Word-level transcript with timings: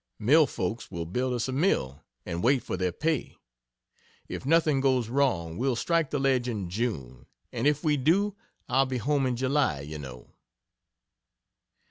Mill 0.17 0.47
folks 0.47 0.89
will 0.89 1.05
build 1.05 1.31
us 1.31 1.47
a 1.47 1.51
mill, 1.51 2.03
and 2.25 2.43
wait 2.43 2.63
for 2.63 2.75
their 2.75 2.91
pay. 2.91 3.35
If 4.27 4.47
nothing 4.47 4.81
goes 4.81 5.09
wrong, 5.09 5.57
we'll 5.59 5.75
strike 5.75 6.09
the 6.09 6.17
ledge 6.17 6.47
in 6.49 6.71
June 6.71 7.27
and 7.53 7.67
if 7.67 7.83
we 7.83 7.97
do, 7.97 8.35
I'll 8.67 8.87
be 8.87 8.97
home 8.97 9.27
in 9.27 9.35
July, 9.35 9.81
you 9.81 9.99
know. 9.99 10.31